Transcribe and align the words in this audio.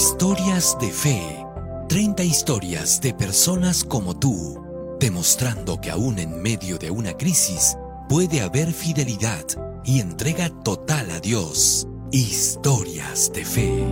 Historias 0.00 0.78
de 0.80 0.92
fe. 0.92 1.44
30 1.88 2.22
historias 2.22 3.00
de 3.00 3.12
personas 3.12 3.82
como 3.82 4.16
tú, 4.16 4.62
demostrando 5.00 5.80
que 5.80 5.90
aún 5.90 6.20
en 6.20 6.40
medio 6.40 6.78
de 6.78 6.88
una 6.88 7.14
crisis 7.14 7.76
puede 8.08 8.40
haber 8.40 8.72
fidelidad 8.72 9.44
y 9.84 9.98
entrega 9.98 10.50
total 10.62 11.10
a 11.10 11.18
Dios. 11.18 11.88
Historias 12.12 13.32
de 13.32 13.44
fe. 13.44 13.84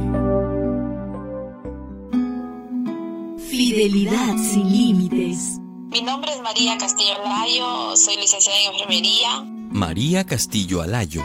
Fidelidad 3.51 4.37
sin 4.37 4.71
límites. 4.71 5.59
Mi 5.91 6.03
nombre 6.03 6.31
es 6.35 6.41
María 6.41 6.79
Castillo 6.79 7.15
Alayo, 7.25 7.97
soy 7.97 8.15
licenciada 8.19 8.61
en 8.61 8.73
enfermería. 8.75 9.43
María 9.73 10.25
Castillo 10.25 10.83
Alayo, 10.83 11.25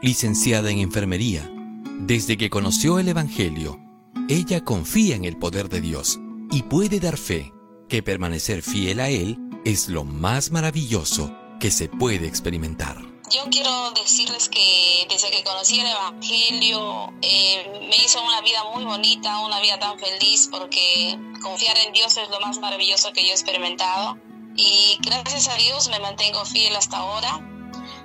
licenciada 0.00 0.70
en 0.70 0.78
enfermería. 0.78 1.52
Desde 2.00 2.38
que 2.38 2.48
conoció 2.48 2.98
el 2.98 3.08
Evangelio, 3.08 3.81
ella 4.28 4.64
confía 4.64 5.16
en 5.16 5.24
el 5.24 5.38
poder 5.38 5.68
de 5.68 5.80
Dios 5.80 6.18
y 6.50 6.62
puede 6.62 7.00
dar 7.00 7.16
fe 7.16 7.52
que 7.88 8.02
permanecer 8.02 8.62
fiel 8.62 9.00
a 9.00 9.08
Él 9.08 9.38
es 9.64 9.88
lo 9.88 10.04
más 10.04 10.50
maravilloso 10.50 11.34
que 11.60 11.70
se 11.70 11.88
puede 11.88 12.26
experimentar. 12.26 12.96
Yo 13.30 13.44
quiero 13.50 13.92
decirles 13.92 14.48
que 14.48 15.06
desde 15.08 15.30
que 15.30 15.42
conocí 15.42 15.80
el 15.80 15.86
Evangelio 15.86 17.12
eh, 17.22 17.88
me 17.88 17.96
hizo 18.04 18.22
una 18.22 18.40
vida 18.42 18.62
muy 18.74 18.84
bonita, 18.84 19.38
una 19.40 19.60
vida 19.60 19.78
tan 19.78 19.98
feliz 19.98 20.48
porque 20.50 21.18
confiar 21.42 21.76
en 21.78 21.92
Dios 21.92 22.16
es 22.16 22.28
lo 22.28 22.40
más 22.40 22.58
maravilloso 22.58 23.12
que 23.12 23.22
yo 23.22 23.28
he 23.28 23.32
experimentado 23.32 24.18
y 24.56 24.98
gracias 25.02 25.48
a 25.48 25.54
Dios 25.56 25.88
me 25.88 25.98
mantengo 26.00 26.44
fiel 26.44 26.76
hasta 26.76 26.98
ahora, 26.98 27.40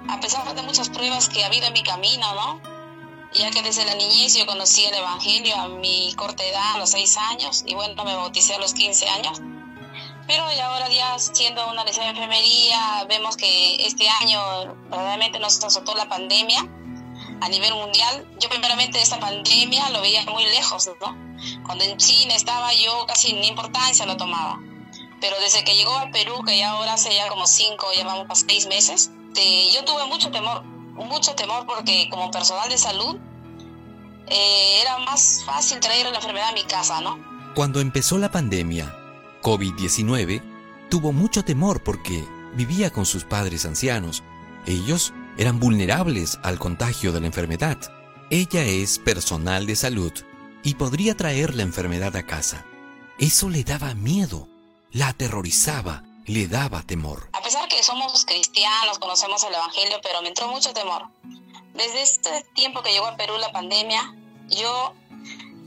a 0.08 0.20
pesar 0.20 0.56
de 0.56 0.62
muchas 0.64 0.90
pruebas 0.90 1.28
que 1.28 1.44
ha 1.44 1.48
habido 1.48 1.68
en 1.68 1.74
mi 1.74 1.84
camino, 1.84 2.34
¿no? 2.36 2.77
Ya 3.38 3.52
que 3.52 3.62
desde 3.62 3.86
la 3.86 3.96
niñez 3.96 4.36
yo 4.36 4.46
conocí 4.46 4.86
el 4.86 4.94
Evangelio 4.94 5.56
a 5.56 5.68
mi 5.68 6.14
corta 6.16 6.44
edad, 6.44 6.76
a 6.76 6.78
los 6.80 6.92
6 6.92 7.18
años, 7.18 7.64
y 7.66 7.76
bueno, 7.76 8.04
me 8.04 8.16
bauticé 8.16 8.56
a 8.56 8.60
los 8.60 8.74
15 8.74 9.08
años. 9.10 9.42
Pero 10.28 10.44
ahora 10.44 10.90
ya 10.90 11.18
siendo 11.20 11.70
una 11.70 11.84
licenciada 11.84 12.12
de 12.12 12.20
enfermería, 12.20 13.06
vemos 13.08 13.38
que 13.38 13.76
este 13.86 14.10
año 14.10 14.76
verdaderamente 14.90 15.40
nos 15.40 15.64
azotó 15.64 15.96
la 15.96 16.10
pandemia 16.10 16.68
a 17.40 17.50
nivel 17.50 17.74
mundial. 17.76 18.28
Yo 18.38 18.50
primeramente 18.50 19.02
esta 19.02 19.20
pandemia 19.20 19.90
lo 19.92 20.02
veía 20.02 20.26
muy 20.26 20.44
lejos, 20.44 20.90
¿no? 21.00 21.16
Cuando 21.66 21.86
en 21.86 21.96
China 21.98 22.36
estaba 22.36 22.74
yo 22.74 23.06
casi 23.08 23.34
ni 23.34 23.48
importancia 23.48 24.06
lo 24.06 24.18
tomaba. 24.18 24.60
Pero 25.22 25.40
desde 25.40 25.64
que 25.64 25.76
llegó 25.76 25.96
al 25.96 26.12
Perú, 26.12 26.44
que 26.46 26.58
ya 26.58 26.72
ahora 26.72 26.94
hace 26.94 27.16
ya 27.16 27.30
como 27.30 27.48
5, 27.48 27.88
ya 27.96 28.04
vamos 28.04 28.28
para 28.28 28.36
6 28.36 28.68
meses, 28.68 29.12
yo 29.74 29.86
tuve 29.86 30.06
mucho 30.08 30.30
temor 30.30 30.64
mucho 31.06 31.36
temor 31.36 31.66
porque 31.66 32.08
como 32.10 32.32
personal 32.32 32.70
de 32.70 32.78
salud 32.78 33.18
eh, 34.28 34.82
era 34.82 35.00
más 35.00 35.44
fácil 35.46 35.80
traer 35.80 36.08
la 36.08 36.16
enfermedad 36.16 36.50
a 36.50 36.54
mi 36.54 36.64
casa, 36.64 37.02
¿no? 37.02 37.18
Cuando 37.56 37.80
empezó 37.80 38.18
la 38.18 38.32
pandemia, 38.32 38.94
COVID-19, 39.42 40.42
tuvo 40.90 41.12
mucho 41.14 41.44
temor 41.44 41.84
porque 41.84 42.26
vivía 42.56 42.92
con 42.92 43.06
sus 43.06 43.24
padres 43.24 43.66
ancianos. 43.66 44.24
Ellos 44.66 45.14
eran 45.38 45.60
vulnerables 45.60 46.40
al 46.44 46.60
contagio 46.60 47.12
de 47.12 47.22
la 47.22 47.28
enfermedad. 47.28 47.78
Ella 48.30 48.64
es 48.64 49.00
personal 49.00 49.66
de 49.66 49.76
salud 49.76 50.12
y 50.64 50.76
podría 50.76 51.16
traer 51.16 51.56
la 51.56 51.64
enfermedad 51.64 52.16
a 52.16 52.24
casa. 52.24 52.66
Eso 53.20 53.50
le 53.50 53.64
daba 53.64 53.96
miedo, 53.96 54.48
la 54.92 55.10
aterrorizaba 55.10 56.04
le 56.28 56.48
daba 56.48 56.84
temor. 56.84 57.30
A 57.34 57.42
pesar 57.42 57.68
que 57.70 57.82
somos 57.82 58.26
cristianos, 58.26 59.00
conocemos 59.00 59.44
el 59.44 59.56
Evangelio, 59.56 59.98
pero 60.04 60.22
me 60.22 60.28
entró 60.28 60.48
mucho 60.50 60.74
temor. 60.74 61.08
Desde 61.74 62.02
este 62.02 62.46
tiempo 62.54 62.84
que 62.84 62.92
llegó 62.92 63.08
a 63.08 63.16
Perú 63.16 63.34
la 63.40 63.52
pandemia, 63.52 64.14
yo 64.50 64.94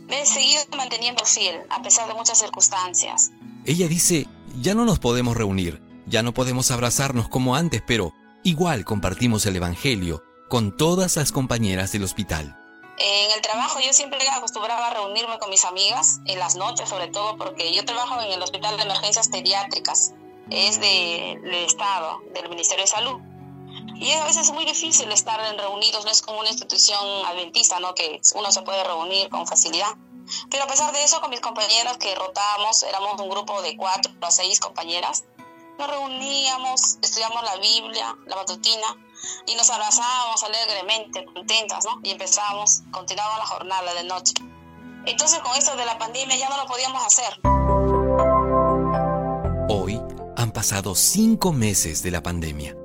me 0.06 0.22
he 0.22 0.26
seguido 0.26 0.62
manteniendo 0.76 1.24
fiel, 1.24 1.62
a 1.70 1.82
pesar 1.82 2.08
de 2.08 2.14
muchas 2.14 2.38
circunstancias. 2.38 3.30
Ella 3.64 3.88
dice, 3.88 4.26
ya 4.60 4.74
no 4.74 4.84
nos 4.84 4.98
podemos 4.98 5.36
reunir, 5.36 5.82
ya 6.06 6.22
no 6.22 6.34
podemos 6.34 6.70
abrazarnos 6.70 7.28
como 7.28 7.56
antes, 7.56 7.82
pero 7.86 8.12
igual 8.44 8.84
compartimos 8.84 9.46
el 9.46 9.56
Evangelio 9.56 10.22
con 10.50 10.76
todas 10.76 11.16
las 11.16 11.32
compañeras 11.32 11.92
del 11.92 12.04
hospital. 12.04 12.56
En 12.98 13.30
el 13.30 13.40
trabajo 13.40 13.78
yo 13.80 13.94
siempre 13.94 14.18
acostumbraba 14.28 14.88
a 14.88 14.94
reunirme 14.94 15.38
con 15.38 15.48
mis 15.48 15.64
amigas, 15.64 16.18
en 16.26 16.38
las 16.38 16.56
noches 16.56 16.86
sobre 16.86 17.08
todo, 17.08 17.38
porque 17.38 17.74
yo 17.74 17.82
trabajo 17.86 18.20
en 18.20 18.32
el 18.32 18.42
Hospital 18.42 18.76
de 18.76 18.82
Emergencias 18.82 19.28
Pediátricas 19.28 20.12
es 20.50 20.80
del 20.80 21.54
Estado, 21.54 22.20
del 22.34 22.48
Ministerio 22.48 22.84
de 22.84 22.90
Salud. 22.90 23.20
Y 23.96 24.12
a 24.12 24.24
veces 24.24 24.48
es 24.48 24.52
muy 24.52 24.64
difícil 24.64 25.10
estar 25.12 25.38
reunidos, 25.56 26.04
no 26.04 26.10
es 26.10 26.22
como 26.22 26.40
una 26.40 26.48
institución 26.48 27.04
adventista, 27.26 27.78
¿no? 27.80 27.94
Que 27.94 28.20
uno 28.34 28.50
se 28.50 28.62
puede 28.62 28.82
reunir 28.82 29.28
con 29.28 29.46
facilidad. 29.46 29.94
Pero 30.50 30.64
a 30.64 30.66
pesar 30.66 30.92
de 30.92 31.04
eso, 31.04 31.20
con 31.20 31.30
mis 31.30 31.40
compañeras 31.40 31.98
que 31.98 32.14
rotábamos, 32.14 32.82
éramos 32.82 33.20
un 33.20 33.28
grupo 33.28 33.60
de 33.62 33.76
cuatro 33.76 34.12
o 34.20 34.30
seis 34.30 34.58
compañeras, 34.60 35.24
nos 35.78 35.88
reuníamos, 35.88 36.98
estudiamos 37.02 37.42
la 37.42 37.56
Biblia, 37.56 38.16
la 38.26 38.36
matutina, 38.36 38.96
y 39.46 39.54
nos 39.54 39.70
abrazábamos 39.70 40.42
alegremente, 40.44 41.24
contentas, 41.24 41.84
¿no? 41.84 42.00
Y 42.02 42.10
empezábamos, 42.10 42.82
continuaba 42.90 43.38
la 43.38 43.46
jornada 43.46 43.94
de 43.94 44.04
noche. 44.04 44.34
Entonces, 45.06 45.40
con 45.40 45.56
esto 45.56 45.76
de 45.76 45.86
la 45.86 45.98
pandemia 45.98 46.36
ya 46.36 46.48
no 46.48 46.58
lo 46.58 46.66
podíamos 46.66 47.02
hacer. 47.04 47.40
Hoy, 49.68 50.00
pasado 50.60 50.94
cinco 50.94 51.54
meses 51.54 52.02
de 52.02 52.10
la 52.10 52.22
pandemia. 52.22 52.76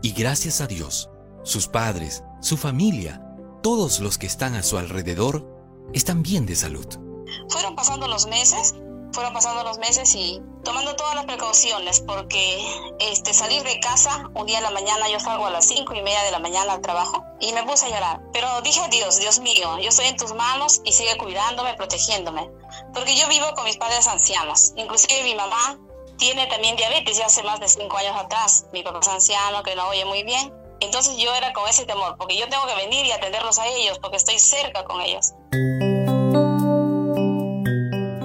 Y 0.00 0.12
gracias 0.12 0.62
a 0.62 0.66
Dios, 0.66 1.10
sus 1.42 1.68
padres, 1.68 2.24
su 2.40 2.56
familia, 2.56 3.20
todos 3.62 4.00
los 4.00 4.16
que 4.16 4.26
están 4.26 4.54
a 4.54 4.62
su 4.62 4.78
alrededor, 4.78 5.46
están 5.92 6.22
bien 6.22 6.46
de 6.46 6.56
salud. 6.56 6.86
Fueron 7.50 7.76
pasando 7.76 8.08
los 8.08 8.26
meses, 8.26 8.74
fueron 9.12 9.34
pasando 9.34 9.64
los 9.64 9.76
meses 9.76 10.14
y 10.14 10.40
tomando 10.64 10.96
todas 10.96 11.14
las 11.14 11.26
precauciones, 11.26 12.00
porque 12.00 12.66
este, 13.00 13.34
salir 13.34 13.62
de 13.64 13.80
casa, 13.80 14.30
un 14.34 14.46
día 14.46 14.56
en 14.56 14.64
la 14.64 14.70
mañana 14.70 15.06
yo 15.12 15.20
salgo 15.20 15.44
a 15.44 15.50
las 15.50 15.66
cinco 15.66 15.92
y 15.92 16.00
media 16.00 16.22
de 16.22 16.30
la 16.30 16.38
mañana 16.38 16.72
al 16.72 16.80
trabajo 16.80 17.22
y 17.38 17.52
me 17.52 17.64
puse 17.64 17.84
a 17.84 17.90
llorar. 17.90 18.22
Pero 18.32 18.48
dije 18.62 18.80
a 18.80 18.88
Dios, 18.88 19.20
Dios 19.20 19.40
mío, 19.40 19.78
yo 19.78 19.90
estoy 19.90 20.06
en 20.06 20.16
tus 20.16 20.32
manos 20.32 20.80
y 20.86 20.92
sigue 20.94 21.18
cuidándome, 21.18 21.74
protegiéndome. 21.74 22.48
Porque 22.94 23.14
yo 23.14 23.28
vivo 23.28 23.44
con 23.54 23.64
mis 23.64 23.76
padres 23.76 24.06
ancianos, 24.06 24.72
inclusive 24.76 25.22
mi 25.24 25.34
mamá 25.34 25.78
tiene 26.16 26.46
también 26.46 26.76
diabetes 26.76 27.18
ya 27.18 27.26
hace 27.26 27.42
más 27.42 27.60
de 27.60 27.68
cinco 27.68 27.96
años 27.96 28.16
atrás. 28.16 28.66
Mi 28.72 28.82
papá 28.82 29.00
es 29.00 29.08
anciano, 29.08 29.62
que 29.62 29.74
no 29.74 29.88
oye 29.88 30.04
muy 30.04 30.22
bien. 30.22 30.52
Entonces 30.80 31.16
yo 31.16 31.34
era 31.34 31.52
con 31.52 31.68
ese 31.68 31.86
temor, 31.86 32.16
porque 32.16 32.36
yo 32.36 32.48
tengo 32.48 32.66
que 32.66 32.74
venir 32.74 33.06
y 33.06 33.12
atenderlos 33.12 33.58
a 33.58 33.66
ellos, 33.66 33.98
porque 34.00 34.16
estoy 34.16 34.38
cerca 34.38 34.84
con 34.84 35.00
ellos. 35.00 35.32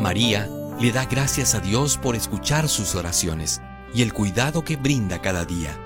María 0.02 0.48
le 0.80 0.92
da 0.92 1.06
gracias 1.06 1.56
a 1.56 1.60
Dios 1.60 1.98
por 1.98 2.16
escuchar 2.16 2.68
sus 2.68 2.96
oraciones 2.96 3.62
y 3.94 4.02
el 4.02 4.14
cuidado 4.14 4.64
que 4.64 4.76
brinda 4.76 5.22
cada 5.22 5.46
día. 5.46 5.78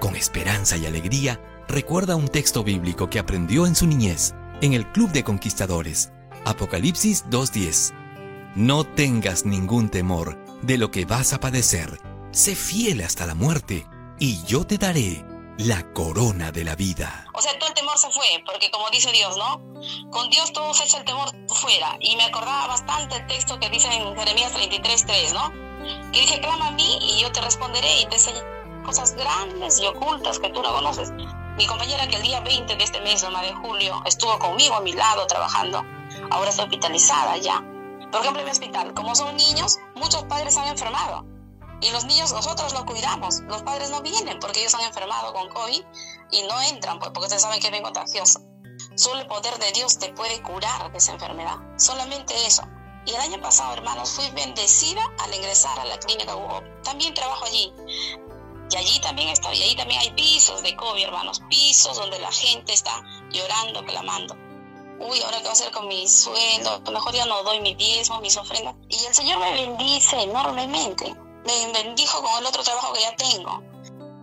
Con 0.00 0.16
esperanza 0.16 0.76
y 0.76 0.86
alegría, 0.86 1.40
recuerda 1.68 2.16
un 2.16 2.28
texto 2.28 2.64
bíblico 2.64 3.08
que 3.08 3.18
aprendió 3.18 3.66
en 3.66 3.74
su 3.74 3.86
niñez, 3.86 4.34
en 4.60 4.72
el 4.72 4.90
Club 4.92 5.10
de 5.10 5.24
Conquistadores, 5.24 6.12
Apocalipsis 6.44 7.24
2.10. 7.26 7.94
No 8.54 8.84
tengas 8.84 9.44
ningún 9.44 9.90
temor 9.90 10.45
de 10.62 10.78
lo 10.78 10.90
que 10.90 11.04
vas 11.04 11.32
a 11.32 11.40
padecer. 11.40 12.00
Sé 12.32 12.54
fiel 12.54 13.00
hasta 13.02 13.26
la 13.26 13.34
muerte 13.34 13.86
y 14.18 14.42
yo 14.44 14.66
te 14.66 14.78
daré 14.78 15.24
la 15.58 15.92
corona 15.92 16.52
de 16.52 16.64
la 16.64 16.74
vida. 16.74 17.26
O 17.32 17.40
sea, 17.40 17.58
todo 17.58 17.68
el 17.68 17.74
temor 17.74 17.96
se 17.96 18.10
fue, 18.10 18.42
porque 18.44 18.70
como 18.70 18.90
dice 18.90 19.10
Dios, 19.12 19.36
¿no? 19.36 19.62
Con 20.10 20.28
Dios 20.28 20.52
todo 20.52 20.74
se 20.74 20.84
echa 20.84 20.98
el 20.98 21.04
temor 21.04 21.30
fuera. 21.48 21.96
Y 22.00 22.16
me 22.16 22.24
acordaba 22.24 22.66
bastante 22.66 23.16
el 23.16 23.26
texto 23.26 23.58
que 23.58 23.70
dice 23.70 23.88
en 23.88 24.16
Jeremías 24.16 24.52
33.3, 24.54 25.32
¿no? 25.32 25.52
Que 26.12 26.20
dice, 26.20 26.40
clama 26.40 26.68
a 26.68 26.72
mí 26.72 26.98
y 27.00 27.20
yo 27.20 27.32
te 27.32 27.40
responderé 27.40 28.00
y 28.00 28.06
te 28.06 28.16
enseñaré 28.16 28.46
cosas 28.84 29.14
grandes 29.14 29.80
y 29.80 29.86
ocultas 29.86 30.38
que 30.38 30.50
tú 30.50 30.62
no 30.62 30.72
conoces. 30.72 31.10
Mi 31.56 31.66
compañera 31.66 32.06
que 32.08 32.16
el 32.16 32.22
día 32.22 32.40
20 32.40 32.76
de 32.76 32.84
este 32.84 33.00
mes, 33.00 33.22
de 33.22 33.54
julio, 33.54 34.02
estuvo 34.04 34.38
conmigo 34.38 34.74
a 34.74 34.80
mi 34.80 34.92
lado 34.92 35.26
trabajando, 35.26 35.82
ahora 36.30 36.50
está 36.50 36.64
hospitalizada 36.64 37.38
ya 37.38 37.64
por 38.10 38.20
ejemplo, 38.20 38.40
en 38.40 38.46
mi 38.46 38.50
hospital, 38.50 38.94
como 38.94 39.14
son 39.14 39.36
niños, 39.36 39.78
muchos 39.96 40.24
padres 40.24 40.56
han 40.56 40.68
enfermado. 40.68 41.24
Y 41.80 41.90
los 41.90 42.04
niños 42.04 42.32
nosotros 42.32 42.72
los 42.72 42.84
cuidamos. 42.84 43.40
Los 43.42 43.62
padres 43.62 43.90
no 43.90 44.00
vienen 44.00 44.38
porque 44.38 44.60
ellos 44.60 44.74
han 44.74 44.82
enfermado 44.82 45.32
con 45.32 45.48
COVID 45.48 45.82
y 46.30 46.42
no 46.44 46.62
entran 46.62 46.98
pues, 46.98 47.10
porque 47.10 47.26
ustedes 47.26 47.42
saben 47.42 47.60
que 47.60 47.66
es 47.66 47.70
bien 47.70 47.82
contagioso. 47.82 48.40
Solo 48.94 49.20
el 49.20 49.26
poder 49.26 49.58
de 49.58 49.72
Dios 49.72 49.98
te 49.98 50.12
puede 50.12 50.40
curar 50.42 50.90
de 50.90 50.98
esa 50.98 51.12
enfermedad. 51.12 51.56
Solamente 51.76 52.34
eso. 52.46 52.62
Y 53.04 53.10
el 53.10 53.20
año 53.20 53.40
pasado, 53.40 53.74
hermanos, 53.74 54.10
fui 54.10 54.28
bendecida 54.30 55.02
al 55.18 55.34
ingresar 55.34 55.78
a 55.78 55.84
la 55.84 55.98
clínica 55.98 56.34
Hugo. 56.34 56.62
También 56.82 57.14
trabajo 57.14 57.44
allí. 57.44 57.72
Y 58.70 58.76
allí 58.76 59.00
también 59.00 59.28
estoy. 59.28 59.58
Y 59.58 59.62
allí 59.62 59.76
también 59.76 60.00
hay 60.00 60.10
pisos 60.12 60.62
de 60.62 60.74
COVID, 60.74 61.04
hermanos. 61.04 61.40
Pisos 61.48 61.96
donde 61.96 62.18
la 62.18 62.32
gente 62.32 62.72
está 62.72 63.02
llorando, 63.30 63.84
clamando 63.84 64.45
uy, 65.00 65.20
ahora 65.22 65.38
qué 65.38 65.44
va 65.44 65.50
a 65.50 65.52
hacer 65.52 65.72
con 65.72 65.88
mi 65.88 66.06
sueldo, 66.08 66.82
a 66.84 66.90
lo 66.90 66.92
mejor 66.92 67.14
ya 67.14 67.26
no 67.26 67.42
doy 67.42 67.60
mi 67.60 67.74
diezmo, 67.74 68.20
mis 68.20 68.36
ofrendas. 68.36 68.74
Y 68.88 69.04
el 69.04 69.14
Señor 69.14 69.38
me 69.40 69.52
bendice 69.52 70.22
enormemente, 70.22 71.14
me 71.46 71.72
bendijo 71.72 72.22
con 72.22 72.38
el 72.40 72.46
otro 72.46 72.62
trabajo 72.62 72.92
que 72.92 73.00
ya 73.00 73.16
tengo. 73.16 73.62